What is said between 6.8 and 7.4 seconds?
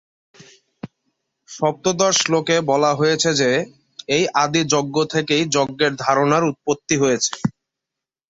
হয়েছে।